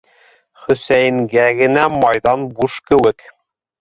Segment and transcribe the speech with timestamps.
[0.61, 3.29] Хөсәйенгә генә майҙан буш кеүек.